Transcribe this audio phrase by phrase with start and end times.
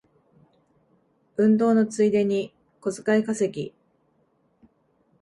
[1.37, 3.71] 運動のついでに小遣い稼ぎ